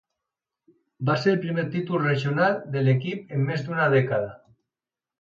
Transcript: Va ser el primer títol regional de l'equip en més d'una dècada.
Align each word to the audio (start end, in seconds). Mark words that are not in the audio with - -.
Va 1.09 1.17
ser 1.25 1.33
el 1.35 1.43
primer 1.43 1.67
títol 1.77 2.03
regional 2.05 2.59
de 2.79 2.85
l'equip 2.89 3.39
en 3.39 3.49
més 3.53 3.71
d'una 3.71 3.89
dècada. 3.99 4.37